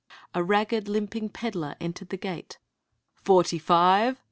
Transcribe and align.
A 0.33 0.41
ragged, 0.43 0.87
limping 0.87 1.29
peddler 1.29 1.75
gitered 1.79 2.09
the 2.09 2.17
gj" 2.17 2.57
Forty 3.23 3.59
five 3.59 4.19